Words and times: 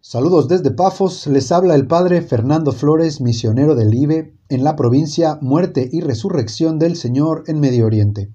Saludos 0.00 0.46
desde 0.46 0.70
Pafos, 0.70 1.26
les 1.26 1.50
habla 1.50 1.74
el 1.74 1.88
padre 1.88 2.22
Fernando 2.22 2.70
Flores, 2.70 3.20
misionero 3.20 3.74
del 3.74 3.92
IBE, 3.92 4.32
en 4.48 4.62
la 4.62 4.76
provincia 4.76 5.38
Muerte 5.42 5.88
y 5.90 6.02
Resurrección 6.02 6.78
del 6.78 6.94
Señor 6.94 7.42
en 7.48 7.58
Medio 7.58 7.84
Oriente. 7.84 8.32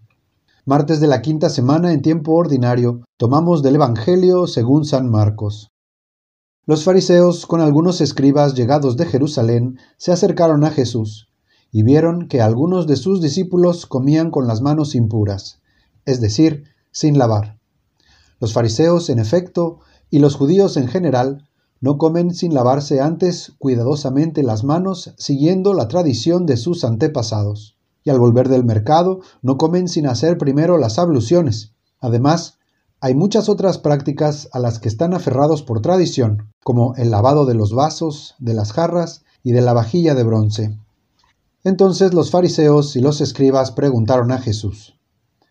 Martes 0.65 0.99
de 0.99 1.07
la 1.07 1.21
quinta 1.21 1.49
semana 1.49 1.93
en 1.93 2.01
tiempo 2.01 2.33
ordinario, 2.33 3.05
tomamos 3.17 3.63
del 3.63 3.75
Evangelio 3.75 4.45
según 4.45 4.83
San 4.83 5.09
Marcos. 5.09 5.69
Los 6.65 6.83
fariseos, 6.83 7.45
con 7.45 7.61
algunos 7.61 8.01
escribas 8.01 8.55
llegados 8.55 8.97
de 8.97 9.05
Jerusalén, 9.05 9.79
se 9.97 10.11
acercaron 10.11 10.65
a 10.65 10.69
Jesús, 10.69 11.29
y 11.71 11.83
vieron 11.83 12.27
que 12.27 12.41
algunos 12.41 12.87
de 12.87 12.97
sus 12.97 13.21
discípulos 13.21 13.85
comían 13.85 14.31
con 14.31 14.47
las 14.47 14.61
manos 14.61 14.95
impuras, 14.95 15.61
es 16.05 16.19
decir, 16.19 16.65
sin 16.91 17.17
lavar. 17.17 17.57
Los 18.41 18.51
fariseos, 18.51 19.09
en 19.09 19.19
efecto, 19.19 19.79
y 20.09 20.19
los 20.19 20.35
judíos 20.35 20.75
en 20.75 20.89
general, 20.89 21.49
no 21.83 21.97
comen 21.97 22.33
sin 22.33 22.53
lavarse 22.53 23.01
antes 23.01 23.51
cuidadosamente 23.59 24.41
las 24.41 24.63
manos, 24.63 25.13
siguiendo 25.17 25.73
la 25.73 25.89
tradición 25.89 26.45
de 26.45 26.55
sus 26.55 26.85
antepasados. 26.85 27.75
Y 28.05 28.09
al 28.09 28.19
volver 28.19 28.47
del 28.47 28.63
mercado, 28.63 29.19
no 29.41 29.57
comen 29.57 29.89
sin 29.89 30.07
hacer 30.07 30.37
primero 30.37 30.77
las 30.77 30.97
abluciones. 30.97 31.73
Además, 31.99 32.57
hay 33.01 33.15
muchas 33.15 33.49
otras 33.49 33.79
prácticas 33.79 34.47
a 34.53 34.59
las 34.59 34.79
que 34.79 34.87
están 34.87 35.13
aferrados 35.13 35.61
por 35.61 35.81
tradición, 35.81 36.47
como 36.63 36.95
el 36.95 37.11
lavado 37.11 37.45
de 37.45 37.53
los 37.53 37.73
vasos, 37.73 38.35
de 38.39 38.53
las 38.53 38.71
jarras 38.71 39.25
y 39.43 39.51
de 39.51 39.59
la 39.59 39.73
vajilla 39.73 40.15
de 40.15 40.23
bronce. 40.23 40.79
Entonces 41.65 42.13
los 42.13 42.31
fariseos 42.31 42.95
y 42.95 43.01
los 43.01 43.19
escribas 43.19 43.71
preguntaron 43.71 44.31
a 44.31 44.37
Jesús, 44.37 44.97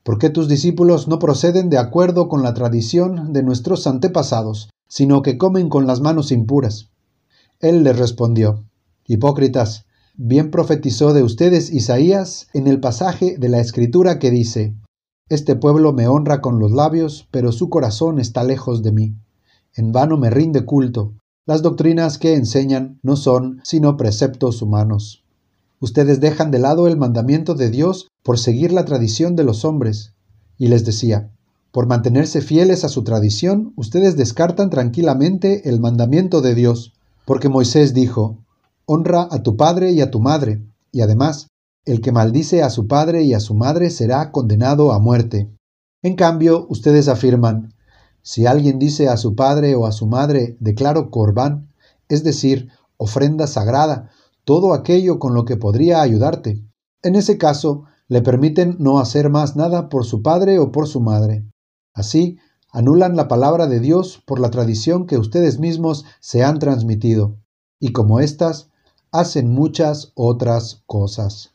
¿por 0.02 0.16
qué 0.16 0.30
tus 0.30 0.48
discípulos 0.48 1.08
no 1.08 1.18
proceden 1.18 1.68
de 1.68 1.76
acuerdo 1.76 2.30
con 2.30 2.42
la 2.42 2.54
tradición 2.54 3.34
de 3.34 3.42
nuestros 3.42 3.86
antepasados, 3.86 4.70
sino 4.92 5.22
que 5.22 5.38
comen 5.38 5.70
con 5.70 5.86
las 5.86 6.02
manos 6.02 6.30
impuras. 6.32 6.90
Él 7.60 7.82
les 7.82 7.98
respondió, 7.98 8.66
Hipócritas, 9.06 9.86
bien 10.18 10.50
profetizó 10.50 11.14
de 11.14 11.22
ustedes 11.22 11.72
Isaías 11.72 12.48
en 12.52 12.66
el 12.66 12.78
pasaje 12.78 13.38
de 13.38 13.48
la 13.48 13.60
Escritura 13.60 14.18
que 14.18 14.30
dice, 14.30 14.76
Este 15.30 15.56
pueblo 15.56 15.94
me 15.94 16.08
honra 16.08 16.42
con 16.42 16.58
los 16.58 16.72
labios, 16.72 17.26
pero 17.30 17.52
su 17.52 17.70
corazón 17.70 18.18
está 18.18 18.44
lejos 18.44 18.82
de 18.82 18.92
mí. 18.92 19.14
En 19.74 19.92
vano 19.92 20.18
me 20.18 20.28
rinde 20.28 20.66
culto. 20.66 21.14
Las 21.46 21.62
doctrinas 21.62 22.18
que 22.18 22.34
enseñan 22.34 23.00
no 23.02 23.16
son 23.16 23.62
sino 23.64 23.96
preceptos 23.96 24.60
humanos. 24.60 25.24
Ustedes 25.80 26.20
dejan 26.20 26.50
de 26.50 26.58
lado 26.58 26.86
el 26.86 26.98
mandamiento 26.98 27.54
de 27.54 27.70
Dios 27.70 28.08
por 28.22 28.38
seguir 28.38 28.74
la 28.74 28.84
tradición 28.84 29.36
de 29.36 29.44
los 29.44 29.64
hombres. 29.64 30.12
Y 30.58 30.68
les 30.68 30.84
decía, 30.84 31.32
por 31.72 31.86
mantenerse 31.86 32.42
fieles 32.42 32.84
a 32.84 32.90
su 32.90 33.02
tradición, 33.02 33.72
ustedes 33.76 34.14
descartan 34.14 34.68
tranquilamente 34.68 35.70
el 35.70 35.80
mandamiento 35.80 36.42
de 36.42 36.54
Dios, 36.54 36.92
porque 37.24 37.48
Moisés 37.48 37.94
dijo, 37.94 38.38
Honra 38.84 39.26
a 39.30 39.42
tu 39.42 39.56
padre 39.56 39.92
y 39.92 40.02
a 40.02 40.10
tu 40.10 40.20
madre, 40.20 40.62
y 40.92 41.00
además, 41.00 41.48
el 41.86 42.02
que 42.02 42.12
maldice 42.12 42.62
a 42.62 42.68
su 42.68 42.86
padre 42.86 43.22
y 43.22 43.32
a 43.32 43.40
su 43.40 43.54
madre 43.54 43.88
será 43.88 44.30
condenado 44.32 44.92
a 44.92 44.98
muerte. 44.98 45.50
En 46.02 46.14
cambio, 46.14 46.66
ustedes 46.68 47.08
afirman, 47.08 47.72
si 48.20 48.44
alguien 48.44 48.78
dice 48.78 49.08
a 49.08 49.16
su 49.16 49.34
padre 49.34 49.74
o 49.74 49.86
a 49.86 49.92
su 49.92 50.06
madre, 50.06 50.58
declaro 50.60 51.10
corbán, 51.10 51.72
es 52.08 52.22
decir, 52.22 52.68
ofrenda 52.98 53.46
sagrada, 53.46 54.10
todo 54.44 54.74
aquello 54.74 55.18
con 55.18 55.32
lo 55.34 55.46
que 55.46 55.56
podría 55.56 56.02
ayudarte. 56.02 56.62
En 57.02 57.14
ese 57.14 57.38
caso, 57.38 57.84
le 58.08 58.20
permiten 58.20 58.76
no 58.78 58.98
hacer 58.98 59.30
más 59.30 59.56
nada 59.56 59.88
por 59.88 60.04
su 60.04 60.20
padre 60.22 60.58
o 60.58 60.70
por 60.70 60.86
su 60.86 61.00
madre. 61.00 61.46
Así, 61.94 62.38
anulan 62.70 63.16
la 63.16 63.28
palabra 63.28 63.66
de 63.66 63.80
Dios 63.80 64.22
por 64.26 64.40
la 64.40 64.50
tradición 64.50 65.06
que 65.06 65.18
ustedes 65.18 65.58
mismos 65.58 66.04
se 66.20 66.42
han 66.42 66.58
transmitido, 66.58 67.36
y 67.78 67.92
como 67.92 68.20
éstas, 68.20 68.70
hacen 69.10 69.50
muchas 69.50 70.12
otras 70.14 70.82
cosas. 70.86 71.50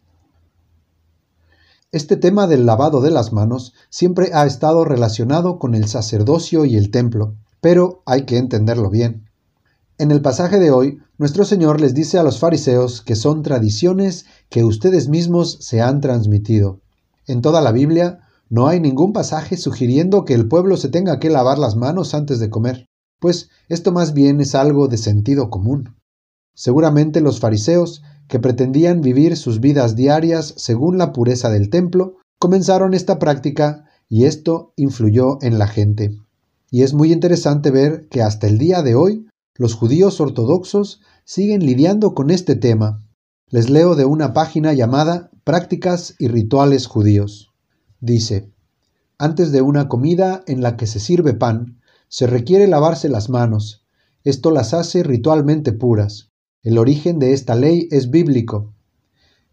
Este 1.92 2.17
tema 2.17 2.48
del 2.48 2.66
lavado 2.66 3.02
de 3.02 3.11
las 3.11 3.34
manos 3.34 3.73
siempre 3.89 4.32
ha 4.34 4.45
estado 4.45 4.86
relacionado 4.86 5.58
con 5.58 5.73
el 5.73 5.88
sacerdocio 5.88 6.66
y 6.66 6.76
el 6.76 6.92
templo, 6.92 7.36
pero 7.61 8.04
hay 8.06 8.26
que 8.26 8.38
entenderlo 8.38 8.90
bien. 8.90 9.30
En 9.98 10.11
el 10.11 10.22
pasaje 10.22 10.60
de 10.60 10.70
hoy, 10.70 11.00
nuestro 11.17 11.45
Señor 11.45 11.82
les 11.82 11.95
dice 11.95 12.20
a 12.20 12.23
los 12.23 12.40
fariseos 12.40 13.02
que 13.02 13.16
son 13.16 13.42
tradiciones 13.42 14.26
que 14.50 14.64
ustedes 14.64 15.08
mismos 15.08 15.58
se 15.61 15.82
han 15.82 16.02
transmitido. 16.02 16.82
En 17.26 17.42
toda 17.42 17.61
la 17.61 17.72
Biblia, 17.72 18.27
no 18.50 18.68
hay 18.68 18.80
ningún 18.80 19.14
pasaje 19.14 19.58
sugiriendo 19.58 20.26
que 20.26 20.34
el 20.34 20.48
pueblo 20.48 20.78
se 20.78 20.90
tenga 20.90 21.20
que 21.20 21.30
lavar 21.30 21.58
las 21.58 21.76
manos 21.76 22.14
antes 22.14 22.40
de 22.40 22.50
comer, 22.50 22.88
pues 23.20 23.50
esto 23.68 23.92
más 23.92 24.14
bien 24.14 24.40
es 24.42 24.56
algo 24.56 24.88
de 24.88 24.98
sentido 24.98 25.50
común. 25.50 25.96
Seguramente 26.54 27.22
los 27.22 27.40
fariseos, 27.40 28.04
que 28.28 28.40
pretendían 28.40 29.02
vivir 29.02 29.38
sus 29.38 29.60
vidas 29.60 29.96
diarias 29.96 30.54
según 30.58 30.98
la 30.98 31.14
pureza 31.14 31.50
del 31.50 31.70
templo, 31.70 32.18
comenzaron 32.40 32.94
esta 32.94 33.20
práctica 33.20 33.86
y 34.10 34.26
esto 34.26 34.74
influyó 34.76 35.38
en 35.42 35.60
la 35.60 35.68
gente. 35.68 36.18
Y 36.70 36.84
es 36.84 36.94
muy 36.94 37.14
interesante 37.14 37.72
ver 37.72 38.08
que 38.10 38.22
hasta 38.22 38.48
el 38.48 38.58
día 38.58 38.82
de 38.82 38.96
hoy 38.96 39.28
los 39.56 39.74
judíos 39.74 40.20
ortodoxos 40.20 41.02
siguen 41.24 41.66
lidiando 41.66 42.14
con 42.14 42.30
este 42.30 42.56
tema. 42.56 43.04
Les 43.50 43.70
leo 43.70 43.96
de 43.96 44.06
una 44.06 44.34
página 44.34 44.74
llamada 44.74 45.30
Prácticas 45.44 46.16
y 46.20 46.28
Rituales 46.28 46.88
Judíos. 46.88 47.47
Dice, 48.00 48.52
antes 49.18 49.52
de 49.52 49.62
una 49.62 49.88
comida 49.88 50.44
en 50.46 50.62
la 50.62 50.78
que 50.78 50.86
se 50.86 51.00
sirve 51.00 51.34
pan, 51.34 51.80
se 52.08 52.28
requiere 52.28 52.68
lavarse 52.68 53.10
las 53.10 53.30
manos. 53.30 53.86
Esto 54.24 54.52
las 54.52 54.74
hace 54.74 55.04
ritualmente 55.04 55.74
puras. 55.74 56.30
El 56.62 56.78
origen 56.78 57.18
de 57.18 57.34
esta 57.34 57.56
ley 57.56 57.88
es 57.92 58.12
bíblico. 58.12 58.74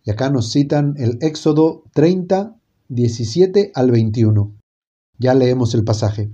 Y 0.03 0.11
acá 0.11 0.29
nos 0.29 0.51
citan 0.53 0.95
el 0.99 1.19
Éxodo 1.23 1.85
30, 1.95 2.57
17 2.89 3.73
al 3.75 3.91
21. 3.91 4.55
Ya 5.19 5.33
leemos 5.33 5.75
el 5.75 5.85
pasaje. 5.85 6.31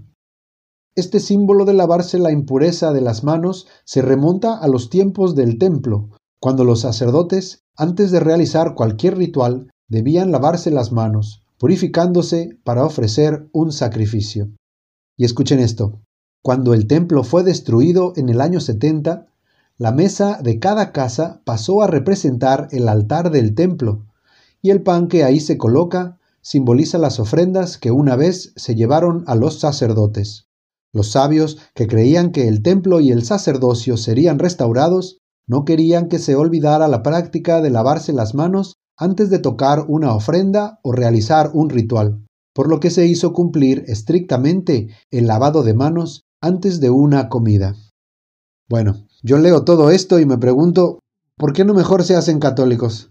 Este 0.97 1.21
símbolo 1.21 1.65
de 1.65 1.75
lavarse 1.75 2.19
la 2.19 2.32
impureza 2.32 2.92
de 2.92 3.00
las 3.00 3.22
manos 3.22 3.69
se 3.84 4.03
remonta 4.03 4.59
a 4.59 4.66
los 4.66 4.91
tiempos 4.91 5.37
del 5.37 5.59
templo, 5.59 6.10
cuando 6.41 6.65
los 6.65 6.81
sacerdotes, 6.81 7.62
antes 7.77 8.10
de 8.10 8.19
realizar 8.19 8.75
cualquier 8.75 9.16
ritual, 9.16 9.71
debían 9.88 10.32
lavarse 10.32 10.72
las 10.72 10.91
manos, 10.91 11.44
purificándose 11.60 12.59
para 12.65 12.87
ofrecer 12.87 13.47
un 13.53 13.71
sacrificio. 13.71 14.50
Y 15.19 15.26
escuchen 15.26 15.59
esto, 15.60 16.00
cuando 16.43 16.72
el 16.72 16.87
templo 16.87 17.22
fue 17.22 17.44
destruido 17.44 18.15
en 18.16 18.31
el 18.31 18.41
año 18.41 18.60
70, 18.60 19.26
la 19.76 19.93
mesa 19.93 20.41
de 20.43 20.59
cada 20.59 20.91
casa 20.91 21.43
pasó 21.44 21.82
a 21.82 21.87
representar 21.87 22.69
el 22.71 22.88
altar 22.88 23.31
del 23.31 23.54
templo, 23.54 24.06
y 24.62 24.71
el 24.71 24.82
pan 24.82 25.06
que 25.06 25.22
ahí 25.22 25.38
se 25.38 25.59
coloca 25.59 26.19
simboliza 26.41 26.97
las 26.97 27.21
ofrendas 27.21 27.77
que 27.77 27.91
una 27.91 28.16
vez 28.16 28.54
se 28.56 28.75
llevaron 28.75 29.22
a 29.27 29.34
los 29.34 29.60
sacerdotes. 29.60 30.47
Los 30.94 31.10
sabios, 31.10 31.59
que 31.75 31.87
creían 31.87 32.32
que 32.32 32.48
el 32.48 32.62
templo 32.62 33.00
y 33.00 33.10
el 33.10 33.22
sacerdocio 33.22 33.98
serían 33.98 34.38
restaurados, 34.38 35.19
no 35.47 35.66
querían 35.66 36.09
que 36.09 36.21
se 36.21 36.37
olvidara 36.37 36.88
la 36.88 37.03
práctica 37.03 37.60
de 37.60 37.69
lavarse 37.69 38.15
las 38.15 38.34
manos 38.34 38.79
antes 39.00 39.30
de 39.30 39.38
tocar 39.38 39.86
una 39.88 40.14
ofrenda 40.14 40.78
o 40.82 40.92
realizar 40.92 41.50
un 41.54 41.70
ritual, 41.70 42.22
por 42.54 42.68
lo 42.68 42.80
que 42.80 42.90
se 42.90 43.06
hizo 43.06 43.32
cumplir 43.32 43.82
estrictamente 43.86 44.88
el 45.10 45.26
lavado 45.26 45.62
de 45.62 45.72
manos 45.72 46.24
antes 46.42 46.80
de 46.80 46.90
una 46.90 47.30
comida. 47.30 47.74
Bueno, 48.68 49.06
yo 49.22 49.38
leo 49.38 49.64
todo 49.64 49.90
esto 49.90 50.20
y 50.20 50.26
me 50.26 50.36
pregunto, 50.36 50.98
¿por 51.38 51.54
qué 51.54 51.64
no 51.64 51.72
mejor 51.72 52.04
se 52.04 52.14
hacen 52.14 52.40
católicos? 52.40 53.08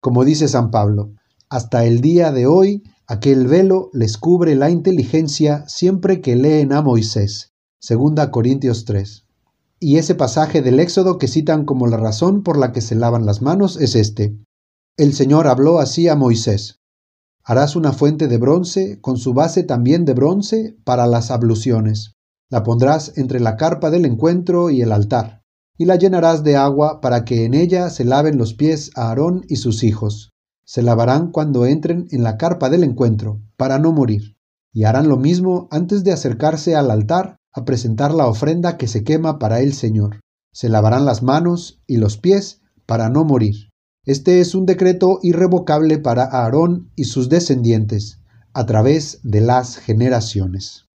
Como 0.00 0.24
dice 0.24 0.48
San 0.48 0.70
Pablo, 0.70 1.12
hasta 1.50 1.84
el 1.84 2.00
día 2.00 2.32
de 2.32 2.46
hoy 2.46 2.82
aquel 3.06 3.46
velo 3.46 3.90
les 3.92 4.16
cubre 4.16 4.54
la 4.54 4.70
inteligencia 4.70 5.68
siempre 5.68 6.22
que 6.22 6.36
leen 6.36 6.72
a 6.72 6.80
Moisés. 6.80 7.50
2 7.86 8.28
Corintios 8.30 8.86
3. 8.86 9.26
Y 9.78 9.98
ese 9.98 10.14
pasaje 10.14 10.62
del 10.62 10.80
Éxodo 10.80 11.18
que 11.18 11.28
citan 11.28 11.66
como 11.66 11.86
la 11.86 11.98
razón 11.98 12.42
por 12.42 12.58
la 12.58 12.72
que 12.72 12.80
se 12.80 12.94
lavan 12.94 13.26
las 13.26 13.42
manos 13.42 13.76
es 13.76 13.94
este. 13.94 14.34
El 14.98 15.14
Señor 15.14 15.46
habló 15.46 15.78
así 15.78 16.08
a 16.08 16.16
Moisés. 16.16 16.80
Harás 17.44 17.76
una 17.76 17.92
fuente 17.92 18.26
de 18.26 18.36
bronce, 18.36 19.00
con 19.00 19.16
su 19.16 19.32
base 19.32 19.62
también 19.62 20.04
de 20.04 20.12
bronce, 20.12 20.76
para 20.82 21.06
las 21.06 21.30
abluciones. 21.30 22.16
La 22.50 22.64
pondrás 22.64 23.16
entre 23.16 23.38
la 23.38 23.54
carpa 23.54 23.90
del 23.90 24.06
encuentro 24.06 24.70
y 24.70 24.82
el 24.82 24.90
altar, 24.90 25.44
y 25.76 25.84
la 25.84 25.94
llenarás 25.94 26.42
de 26.42 26.56
agua 26.56 27.00
para 27.00 27.24
que 27.24 27.44
en 27.44 27.54
ella 27.54 27.90
se 27.90 28.04
laven 28.04 28.38
los 28.38 28.54
pies 28.54 28.90
a 28.96 29.10
Aarón 29.10 29.44
y 29.48 29.54
sus 29.54 29.84
hijos. 29.84 30.32
Se 30.64 30.82
lavarán 30.82 31.30
cuando 31.30 31.64
entren 31.64 32.08
en 32.10 32.24
la 32.24 32.36
carpa 32.36 32.68
del 32.68 32.82
encuentro, 32.82 33.40
para 33.56 33.78
no 33.78 33.92
morir. 33.92 34.36
Y 34.72 34.82
harán 34.82 35.08
lo 35.08 35.16
mismo 35.16 35.68
antes 35.70 36.02
de 36.02 36.10
acercarse 36.10 36.74
al 36.74 36.90
altar 36.90 37.36
a 37.52 37.64
presentar 37.64 38.12
la 38.12 38.26
ofrenda 38.26 38.76
que 38.76 38.88
se 38.88 39.04
quema 39.04 39.38
para 39.38 39.60
el 39.60 39.74
Señor. 39.74 40.18
Se 40.52 40.68
lavarán 40.68 41.04
las 41.04 41.22
manos 41.22 41.80
y 41.86 41.98
los 41.98 42.18
pies 42.18 42.62
para 42.84 43.08
no 43.10 43.22
morir. 43.22 43.67
Este 44.08 44.40
es 44.40 44.54
un 44.54 44.64
decreto 44.64 45.18
irrevocable 45.20 45.98
para 45.98 46.24
Aarón 46.24 46.90
y 46.96 47.04
sus 47.04 47.28
descendientes, 47.28 48.22
a 48.54 48.64
través 48.64 49.20
de 49.22 49.42
las 49.42 49.76
generaciones. 49.76 50.86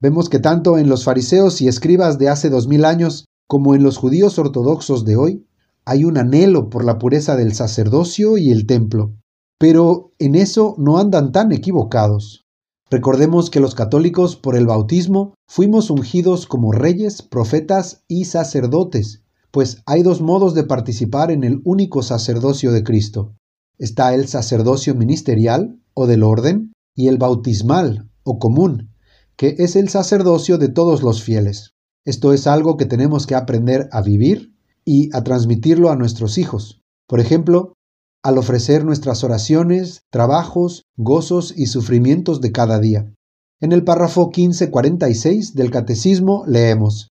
Vemos 0.00 0.30
que 0.30 0.38
tanto 0.38 0.78
en 0.78 0.88
los 0.88 1.04
fariseos 1.04 1.60
y 1.60 1.68
escribas 1.68 2.18
de 2.18 2.30
hace 2.30 2.48
dos 2.48 2.68
mil 2.68 2.86
años 2.86 3.26
como 3.46 3.74
en 3.74 3.82
los 3.82 3.98
judíos 3.98 4.38
ortodoxos 4.38 5.04
de 5.04 5.16
hoy, 5.16 5.46
hay 5.84 6.04
un 6.04 6.16
anhelo 6.16 6.70
por 6.70 6.86
la 6.86 6.98
pureza 6.98 7.36
del 7.36 7.52
sacerdocio 7.52 8.38
y 8.38 8.50
el 8.50 8.64
templo. 8.64 9.12
Pero 9.58 10.14
en 10.18 10.34
eso 10.34 10.74
no 10.78 10.96
andan 10.96 11.32
tan 11.32 11.52
equivocados. 11.52 12.46
Recordemos 12.90 13.50
que 13.50 13.60
los 13.60 13.74
católicos 13.74 14.36
por 14.36 14.56
el 14.56 14.66
bautismo 14.66 15.34
fuimos 15.46 15.90
ungidos 15.90 16.46
como 16.46 16.72
reyes, 16.72 17.20
profetas 17.20 18.04
y 18.08 18.24
sacerdotes, 18.24 19.21
pues 19.52 19.82
hay 19.84 20.02
dos 20.02 20.22
modos 20.22 20.54
de 20.54 20.64
participar 20.64 21.30
en 21.30 21.44
el 21.44 21.60
único 21.64 22.02
sacerdocio 22.02 22.72
de 22.72 22.82
Cristo. 22.82 23.36
Está 23.78 24.14
el 24.14 24.26
sacerdocio 24.26 24.94
ministerial 24.94 25.78
o 25.94 26.06
del 26.06 26.22
orden 26.22 26.72
y 26.96 27.08
el 27.08 27.18
bautismal 27.18 28.10
o 28.24 28.38
común, 28.38 28.94
que 29.36 29.56
es 29.58 29.76
el 29.76 29.90
sacerdocio 29.90 30.56
de 30.56 30.68
todos 30.68 31.02
los 31.02 31.22
fieles. 31.22 31.74
Esto 32.04 32.32
es 32.32 32.46
algo 32.46 32.76
que 32.76 32.86
tenemos 32.86 33.26
que 33.26 33.34
aprender 33.34 33.88
a 33.92 34.00
vivir 34.00 34.54
y 34.84 35.14
a 35.14 35.22
transmitirlo 35.22 35.90
a 35.90 35.96
nuestros 35.96 36.38
hijos. 36.38 36.80
Por 37.06 37.20
ejemplo, 37.20 37.74
al 38.22 38.38
ofrecer 38.38 38.84
nuestras 38.84 39.22
oraciones, 39.22 40.02
trabajos, 40.10 40.84
gozos 40.96 41.52
y 41.56 41.66
sufrimientos 41.66 42.40
de 42.40 42.52
cada 42.52 42.78
día. 42.78 43.12
En 43.60 43.72
el 43.72 43.84
párrafo 43.84 44.30
1546 44.34 45.54
del 45.54 45.70
Catecismo 45.70 46.44
leemos, 46.46 47.11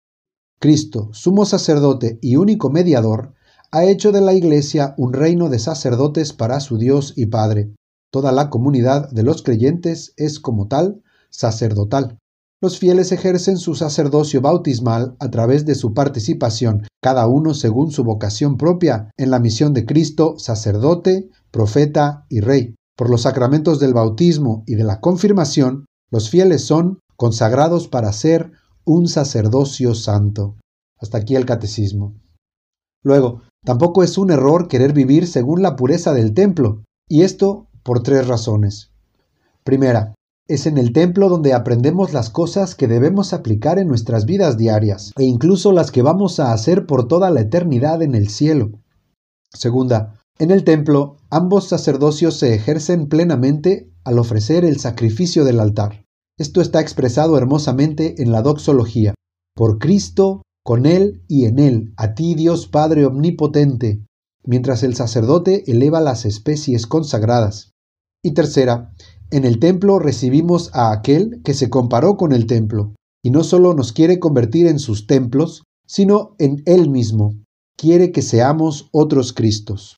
Cristo, 0.59 1.09
sumo 1.13 1.45
sacerdote 1.45 2.19
y 2.21 2.35
único 2.35 2.69
mediador, 2.69 3.33
ha 3.71 3.85
hecho 3.85 4.11
de 4.11 4.19
la 4.19 4.33
Iglesia 4.33 4.93
un 4.97 5.13
reino 5.13 5.47
de 5.47 5.57
sacerdotes 5.57 6.33
para 6.33 6.59
su 6.59 6.77
Dios 6.77 7.13
y 7.15 7.27
Padre. 7.27 7.73
Toda 8.11 8.33
la 8.33 8.49
comunidad 8.49 9.09
de 9.11 9.23
los 9.23 9.41
creyentes 9.41 10.13
es 10.17 10.39
como 10.41 10.67
tal 10.67 11.01
sacerdotal. 11.29 12.17
Los 12.61 12.77
fieles 12.77 13.13
ejercen 13.13 13.57
su 13.57 13.73
sacerdocio 13.73 14.41
bautismal 14.41 15.15
a 15.19 15.31
través 15.31 15.65
de 15.65 15.75
su 15.75 15.93
participación, 15.93 16.87
cada 17.01 17.25
uno 17.27 17.53
según 17.53 17.91
su 17.91 18.03
vocación 18.03 18.57
propia, 18.57 19.11
en 19.15 19.31
la 19.31 19.39
misión 19.39 19.73
de 19.73 19.85
Cristo, 19.85 20.35
sacerdote, 20.37 21.29
profeta 21.51 22.25
y 22.27 22.41
rey. 22.41 22.75
Por 22.97 23.09
los 23.09 23.21
sacramentos 23.21 23.79
del 23.79 23.93
bautismo 23.93 24.63
y 24.67 24.75
de 24.75 24.83
la 24.83 24.99
confirmación, 24.99 25.85
los 26.11 26.29
fieles 26.29 26.65
son 26.65 26.99
consagrados 27.15 27.87
para 27.87 28.11
ser 28.11 28.51
un 28.85 29.07
sacerdocio 29.07 29.95
santo. 29.95 30.55
Hasta 30.99 31.19
aquí 31.19 31.35
el 31.35 31.45
catecismo. 31.45 32.15
Luego, 33.03 33.41
tampoco 33.63 34.03
es 34.03 34.17
un 34.17 34.31
error 34.31 34.67
querer 34.67 34.93
vivir 34.93 35.27
según 35.27 35.61
la 35.61 35.75
pureza 35.75 36.13
del 36.13 36.33
templo, 36.33 36.83
y 37.07 37.21
esto 37.21 37.67
por 37.83 38.03
tres 38.03 38.27
razones. 38.27 38.91
Primera, 39.63 40.15
es 40.47 40.65
en 40.65 40.77
el 40.77 40.93
templo 40.93 41.29
donde 41.29 41.53
aprendemos 41.53 42.11
las 42.11 42.31
cosas 42.31 42.73
que 42.73 42.87
debemos 42.87 43.33
aplicar 43.33 43.77
en 43.77 43.87
nuestras 43.87 44.25
vidas 44.25 44.57
diarias, 44.57 45.11
e 45.17 45.23
incluso 45.23 45.71
las 45.71 45.91
que 45.91 46.01
vamos 46.01 46.39
a 46.39 46.51
hacer 46.53 46.87
por 46.87 47.07
toda 47.07 47.29
la 47.29 47.41
eternidad 47.41 48.01
en 48.01 48.15
el 48.15 48.29
cielo. 48.29 48.71
Segunda, 49.53 50.15
en 50.39 50.51
el 50.51 50.63
templo 50.63 51.17
ambos 51.29 51.67
sacerdocios 51.67 52.39
se 52.39 52.55
ejercen 52.55 53.07
plenamente 53.07 53.91
al 54.03 54.17
ofrecer 54.17 54.65
el 54.65 54.79
sacrificio 54.79 55.43
del 55.45 55.59
altar. 55.59 56.05
Esto 56.39 56.61
está 56.61 56.79
expresado 56.79 57.37
hermosamente 57.37 58.23
en 58.23 58.31
la 58.31 58.41
doxología. 58.41 59.13
Por 59.55 59.77
Cristo, 59.77 60.41
con 60.63 60.85
Él 60.85 61.21
y 61.27 61.45
en 61.45 61.59
Él, 61.59 61.93
a 61.97 62.13
ti 62.13 62.33
Dios 62.33 62.67
Padre 62.67 63.05
Omnipotente, 63.05 64.05
mientras 64.45 64.83
el 64.83 64.95
sacerdote 64.95 65.69
eleva 65.69 65.99
las 65.99 66.25
especies 66.25 66.87
consagradas. 66.87 67.73
Y 68.23 68.33
tercera, 68.33 68.93
en 69.31 69.43
el 69.43 69.59
templo 69.59 69.99
recibimos 69.99 70.73
a 70.73 70.93
aquel 70.93 71.41
que 71.43 71.53
se 71.53 71.69
comparó 71.69 72.15
con 72.15 72.31
el 72.31 72.47
templo, 72.47 72.95
y 73.21 73.31
no 73.31 73.43
solo 73.43 73.73
nos 73.73 73.91
quiere 73.91 74.17
convertir 74.17 74.67
en 74.67 74.79
sus 74.79 75.07
templos, 75.07 75.63
sino 75.85 76.35
en 76.39 76.63
Él 76.65 76.89
mismo. 76.89 77.33
Quiere 77.77 78.13
que 78.13 78.21
seamos 78.21 78.87
otros 78.93 79.33
Cristos. 79.33 79.97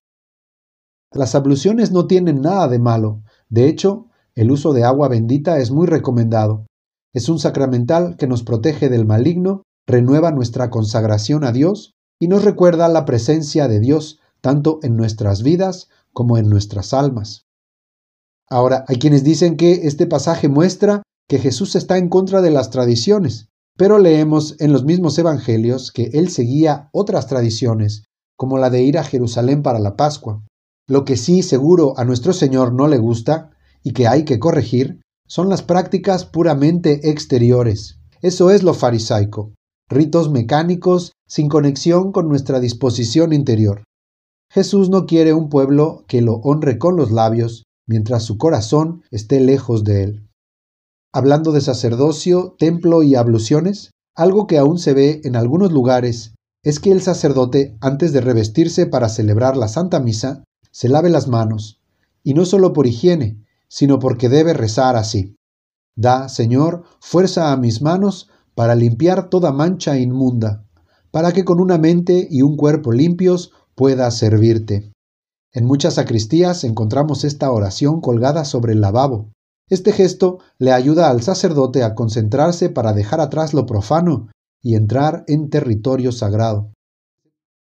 Las 1.14 1.36
abluciones 1.36 1.92
no 1.92 2.08
tienen 2.08 2.42
nada 2.42 2.68
de 2.68 2.80
malo. 2.80 3.22
De 3.48 3.68
hecho, 3.68 4.08
el 4.36 4.52
uso 4.52 4.74
de 4.74 4.84
agua 4.84 5.08
bendita 5.08 5.60
es 5.60 5.72
muy 5.72 5.88
recomendado. 5.88 6.66
Es 7.14 7.28
un 7.30 7.40
sacramental 7.40 8.16
que 8.18 8.28
nos 8.28 8.44
protege 8.44 8.90
del 8.90 9.06
maligno, 9.06 9.64
renueva 9.86 10.32
nuestra 10.32 10.70
consagración 10.70 11.44
a 11.44 11.52
Dios 11.52 11.94
y 12.20 12.28
nos 12.28 12.44
recuerda 12.44 12.88
la 12.88 13.06
presencia 13.06 13.68
de 13.68 13.80
Dios 13.80 14.20
tanto 14.40 14.80
en 14.84 14.96
nuestras 14.96 15.44
vidas 15.44 15.90
como 16.14 16.38
en 16.38 16.50
nuestras 16.50 16.94
almas. 16.94 17.46
Ahora, 18.50 18.86
hay 18.88 18.98
quienes 18.98 19.24
dicen 19.24 19.56
que 19.58 19.88
este 19.88 20.08
pasaje 20.08 20.50
muestra 20.50 21.04
que 21.28 21.40
Jesús 21.40 21.76
está 21.76 21.98
en 21.98 22.10
contra 22.10 22.42
de 22.42 22.52
las 22.52 22.70
tradiciones, 22.70 23.48
pero 23.78 23.98
leemos 23.98 24.56
en 24.60 24.74
los 24.74 24.84
mismos 24.84 25.18
evangelios 25.18 25.92
que 25.92 26.10
él 26.14 26.30
seguía 26.30 26.90
otras 26.92 27.28
tradiciones, 27.28 28.04
como 28.36 28.58
la 28.58 28.70
de 28.70 28.84
ir 28.84 28.98
a 28.98 29.04
Jerusalén 29.04 29.64
para 29.64 29.80
la 29.80 29.96
Pascua. 29.96 30.44
Lo 30.88 31.06
que 31.06 31.16
sí 31.16 31.44
seguro 31.44 31.94
a 31.98 32.04
nuestro 32.04 32.34
Señor 32.34 32.74
no 32.74 32.88
le 32.88 32.98
gusta 32.98 33.51
y 33.84 33.94
que 33.94 34.08
hay 34.08 34.26
que 34.26 34.40
corregir 34.40 35.02
son 35.28 35.50
las 35.50 35.62
prácticas 35.62 36.26
puramente 36.26 37.10
exteriores. 37.10 38.00
Eso 38.22 38.52
es 38.52 38.64
lo 38.64 38.74
farisaico, 38.74 39.54
ritos 39.90 40.30
mecánicos 40.30 41.14
sin 41.28 41.50
conexión 41.50 42.12
con 42.12 42.28
nuestra 42.28 42.60
disposición 42.60 43.34
interior. 43.34 43.84
Jesús 44.52 44.90
no 44.90 45.06
quiere 45.06 45.34
un 45.34 45.50
pueblo 45.50 46.04
que 46.08 46.22
lo 46.22 46.36
honre 46.44 46.78
con 46.78 46.98
los 46.98 47.12
labios, 47.12 47.64
mientras 47.88 48.24
su 48.24 48.38
corazón 48.38 49.04
esté 49.10 49.40
lejos 49.40 49.84
de 49.84 50.04
él. 50.04 50.28
Hablando 51.14 51.52
de 51.52 51.62
sacerdocio, 51.62 52.56
templo 52.58 53.04
y 53.04 53.16
abluciones, 53.16 53.92
algo 54.16 54.48
que 54.48 54.58
aún 54.58 54.78
se 54.78 54.94
ve 54.94 55.22
en 55.24 55.36
algunos 55.36 55.72
lugares 55.72 56.36
es 56.64 56.80
que 56.80 56.92
el 56.92 57.02
sacerdote, 57.02 57.76
antes 57.82 58.14
de 58.14 58.22
revestirse 58.22 58.86
para 58.86 59.10
celebrar 59.10 59.58
la 59.58 59.68
Santa 59.68 60.00
Misa, 60.00 60.44
se 60.72 60.90
lave 60.90 61.10
las 61.10 61.28
manos, 61.28 61.82
y 62.24 62.34
no 62.34 62.46
solo 62.46 62.72
por 62.72 62.88
higiene, 62.88 63.44
sino 63.72 64.00
porque 64.00 64.28
debe 64.28 64.54
rezar 64.54 64.98
así. 64.98 65.38
Da, 65.96 66.28
Señor, 66.28 66.84
fuerza 67.00 67.54
a 67.54 67.58
mis 67.58 67.82
manos 67.82 68.30
para 68.54 68.76
limpiar 68.76 69.30
toda 69.30 69.54
mancha 69.54 69.98
inmunda, 69.98 70.66
para 71.10 71.32
que 71.32 71.46
con 71.46 71.62
una 71.62 71.78
mente 71.78 72.28
y 72.30 72.42
un 72.42 72.58
cuerpo 72.58 72.92
limpios 72.92 73.54
pueda 73.74 74.12
servirte. 74.12 74.92
En 75.54 75.66
muchas 75.66 75.94
sacristías 75.94 76.66
encontramos 76.66 77.24
esta 77.24 77.50
oración 77.50 78.02
colgada 78.02 78.44
sobre 78.44 78.74
el 78.74 78.82
lavabo. 78.82 79.32
Este 79.70 79.94
gesto 79.94 80.40
le 80.60 80.74
ayuda 80.74 81.10
al 81.10 81.22
sacerdote 81.22 81.84
a 81.84 81.96
concentrarse 81.96 82.70
para 82.70 82.92
dejar 82.92 83.22
atrás 83.22 83.54
lo 83.54 83.66
profano 83.66 84.28
y 84.62 84.76
entrar 84.76 85.24
en 85.28 85.50
territorio 85.50 86.12
sagrado. 86.12 86.74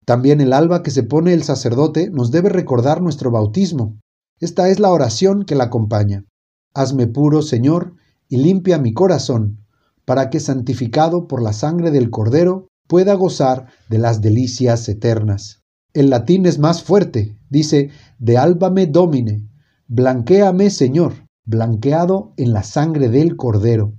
También 0.03 0.41
el 0.41 0.51
alba 0.51 0.81
que 0.81 0.89
se 0.89 1.03
pone 1.03 1.34
el 1.34 1.43
sacerdote 1.43 2.10
nos 2.10 2.31
debe 2.31 2.50
recordar 2.50 3.03
nuestro 3.03 3.29
bautismo. 3.29 4.00
Esta 4.41 4.69
es 4.69 4.79
la 4.79 4.89
oración 4.89 5.45
que 5.45 5.53
la 5.53 5.65
acompaña. 5.65 6.25
Hazme 6.74 7.05
puro, 7.05 7.43
Señor, 7.43 7.93
y 8.27 8.38
limpia 8.38 8.79
mi 8.79 8.91
corazón, 8.91 9.65
para 10.03 10.31
que, 10.31 10.39
santificado 10.39 11.27
por 11.27 11.43
la 11.43 11.53
sangre 11.53 11.91
del 11.91 12.10
Cordero, 12.10 12.67
pueda 12.88 13.13
gozar 13.13 13.67
de 13.88 14.00
las 14.00 14.19
delicias 14.19 14.89
eternas. 14.89 15.62
El 15.93 16.10
latín 16.10 16.48
es 16.48 16.57
más 16.57 16.81
fuerte, 16.81 17.38
dice, 17.51 17.91
de 18.17 18.39
álbame 18.39 18.88
domine, 18.88 19.48
blanquéame 19.88 20.71
Señor, 20.71 21.27
blanqueado 21.45 22.33
en 22.36 22.51
la 22.51 22.63
sangre 22.63 23.10
del 23.10 23.36
Cordero. 23.36 23.93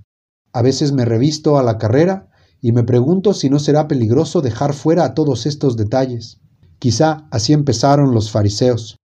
A 0.51 0.61
veces 0.61 0.91
me 0.91 1.05
revisto 1.05 1.57
a 1.57 1.63
la 1.63 1.77
carrera 1.77 2.27
y 2.59 2.73
me 2.73 2.83
pregunto 2.83 3.33
si 3.33 3.49
no 3.49 3.59
será 3.59 3.87
peligroso 3.87 4.41
dejar 4.41 4.73
fuera 4.73 5.13
todos 5.13 5.45
estos 5.45 5.77
detalles. 5.77 6.41
Quizá 6.79 7.27
así 7.31 7.53
empezaron 7.53 8.13
los 8.13 8.29
fariseos. 8.29 8.97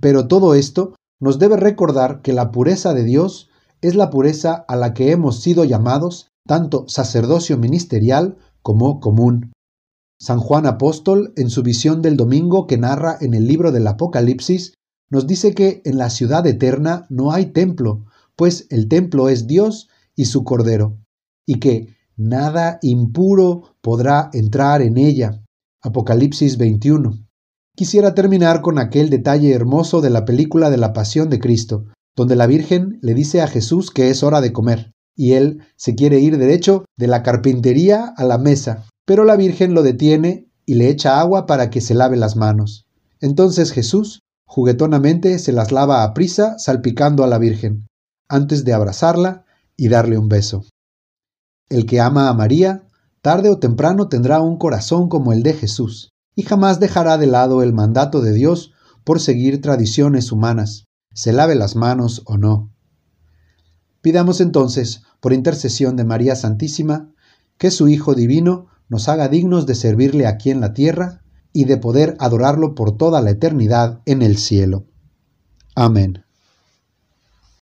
Pero 0.00 0.28
todo 0.28 0.54
esto 0.54 0.94
nos 1.20 1.38
debe 1.38 1.56
recordar 1.56 2.22
que 2.22 2.32
la 2.32 2.50
pureza 2.50 2.94
de 2.94 3.04
Dios 3.04 3.50
es 3.80 3.94
la 3.94 4.10
pureza 4.10 4.64
a 4.68 4.76
la 4.76 4.94
que 4.94 5.10
hemos 5.10 5.40
sido 5.40 5.64
llamados, 5.64 6.28
tanto 6.46 6.84
sacerdocio 6.88 7.58
ministerial 7.58 8.36
como 8.62 9.00
común. 9.00 9.52
San 10.20 10.38
Juan 10.38 10.66
Apóstol, 10.66 11.32
en 11.36 11.48
su 11.48 11.62
visión 11.62 12.02
del 12.02 12.16
domingo 12.16 12.66
que 12.66 12.76
narra 12.76 13.16
en 13.20 13.34
el 13.34 13.46
libro 13.46 13.72
del 13.72 13.86
Apocalipsis, 13.86 14.74
nos 15.10 15.26
dice 15.26 15.54
que 15.54 15.80
en 15.84 15.98
la 15.98 16.10
ciudad 16.10 16.46
eterna 16.46 17.06
no 17.08 17.32
hay 17.32 17.46
templo, 17.46 18.04
pues 18.36 18.66
el 18.70 18.88
templo 18.88 19.28
es 19.28 19.46
Dios 19.46 19.88
y 20.14 20.26
su 20.26 20.44
Cordero, 20.44 20.98
y 21.46 21.58
que 21.58 21.96
nada 22.16 22.78
impuro 22.82 23.74
podrá 23.80 24.30
entrar 24.34 24.82
en 24.82 24.98
ella. 24.98 25.42
Apocalipsis 25.82 26.58
21. 26.58 27.29
Quisiera 27.80 28.14
terminar 28.14 28.60
con 28.60 28.78
aquel 28.78 29.08
detalle 29.08 29.54
hermoso 29.54 30.02
de 30.02 30.10
la 30.10 30.26
película 30.26 30.68
de 30.68 30.76
la 30.76 30.92
Pasión 30.92 31.30
de 31.30 31.38
Cristo, 31.38 31.86
donde 32.14 32.36
la 32.36 32.46
Virgen 32.46 32.98
le 33.00 33.14
dice 33.14 33.40
a 33.40 33.46
Jesús 33.46 33.90
que 33.90 34.10
es 34.10 34.22
hora 34.22 34.42
de 34.42 34.52
comer, 34.52 34.92
y 35.16 35.32
él 35.32 35.62
se 35.76 35.94
quiere 35.94 36.20
ir 36.20 36.36
derecho 36.36 36.84
de 36.98 37.06
la 37.06 37.22
carpintería 37.22 38.12
a 38.14 38.24
la 38.24 38.36
mesa, 38.36 38.84
pero 39.06 39.24
la 39.24 39.34
Virgen 39.34 39.72
lo 39.72 39.82
detiene 39.82 40.46
y 40.66 40.74
le 40.74 40.90
echa 40.90 41.20
agua 41.20 41.46
para 41.46 41.70
que 41.70 41.80
se 41.80 41.94
lave 41.94 42.18
las 42.18 42.36
manos. 42.36 42.84
Entonces 43.18 43.72
Jesús, 43.72 44.20
juguetonamente, 44.44 45.38
se 45.38 45.52
las 45.52 45.72
lava 45.72 46.04
a 46.04 46.12
prisa, 46.12 46.58
salpicando 46.58 47.24
a 47.24 47.28
la 47.28 47.38
Virgen, 47.38 47.86
antes 48.28 48.66
de 48.66 48.74
abrazarla 48.74 49.46
y 49.74 49.88
darle 49.88 50.18
un 50.18 50.28
beso. 50.28 50.66
El 51.70 51.86
que 51.86 51.98
ama 51.98 52.28
a 52.28 52.34
María, 52.34 52.82
tarde 53.22 53.48
o 53.48 53.58
temprano 53.58 54.08
tendrá 54.08 54.42
un 54.42 54.58
corazón 54.58 55.08
como 55.08 55.32
el 55.32 55.42
de 55.42 55.54
Jesús, 55.54 56.09
y 56.34 56.42
jamás 56.42 56.80
dejará 56.80 57.18
de 57.18 57.26
lado 57.26 57.62
el 57.62 57.72
mandato 57.72 58.20
de 58.20 58.32
Dios 58.32 58.72
por 59.04 59.20
seguir 59.20 59.60
tradiciones 59.60 60.32
humanas, 60.32 60.86
se 61.12 61.32
lave 61.32 61.54
las 61.54 61.76
manos 61.76 62.22
o 62.26 62.36
no. 62.36 62.70
Pidamos 64.00 64.40
entonces, 64.40 65.02
por 65.20 65.32
intercesión 65.32 65.96
de 65.96 66.04
María 66.04 66.36
Santísima, 66.36 67.12
que 67.58 67.70
su 67.70 67.88
Hijo 67.88 68.14
Divino 68.14 68.68
nos 68.88 69.08
haga 69.08 69.28
dignos 69.28 69.66
de 69.66 69.74
servirle 69.74 70.26
aquí 70.26 70.50
en 70.50 70.60
la 70.60 70.72
tierra 70.72 71.22
y 71.52 71.64
de 71.64 71.76
poder 71.76 72.16
adorarlo 72.18 72.74
por 72.74 72.96
toda 72.96 73.20
la 73.20 73.30
eternidad 73.30 74.00
en 74.06 74.22
el 74.22 74.38
cielo. 74.38 74.86
Amén. 75.74 76.24